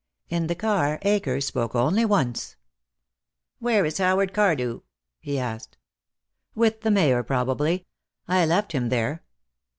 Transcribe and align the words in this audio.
In 0.29 0.47
the 0.47 0.55
car 0.55 0.97
Akers 1.03 1.45
spoke 1.45 1.75
only 1.75 2.05
once. 2.05 2.55
"Where 3.59 3.85
is 3.85 3.99
Howard 3.99 4.33
Cardew?" 4.33 4.79
he 5.19 5.37
asked. 5.37 5.77
"With 6.55 6.81
the 6.81 6.89
Mayor, 6.89 7.21
probably. 7.21 7.85
I 8.27 8.47
left 8.47 8.71
him 8.71 8.89
there." 8.89 9.21